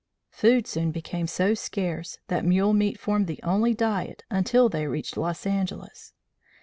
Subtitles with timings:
[0.31, 5.15] Food soon became so scarce that mule meat formed the only diet until they reached
[5.15, 6.13] Los Angeles.